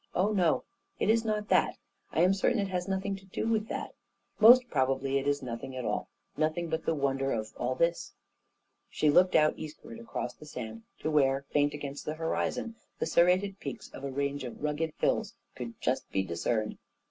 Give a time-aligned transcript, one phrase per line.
[0.15, 0.63] "Oh, no;
[0.97, 1.77] it is not that
[2.13, 3.93] 1 I am certain it has noth ing to do with that
[4.39, 8.11] 1 Most probably, it is nothing at all— nothing but the wonder of all this."
[8.89, 13.59] She looked out eastward across the sand to where, faint against the horizon, the serrated
[13.59, 16.79] peaks of a range of rugged hills could just be discerned.